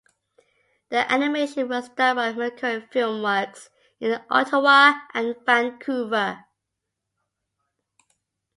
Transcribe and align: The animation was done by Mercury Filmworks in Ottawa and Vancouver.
The 0.89 1.11
animation 1.11 1.67
was 1.69 1.89
done 1.89 2.15
by 2.15 2.33
Mercury 2.33 2.81
Filmworks 2.91 3.69
in 3.99 4.19
Ottawa 4.31 4.93
and 5.13 5.35
Vancouver. 5.45 6.43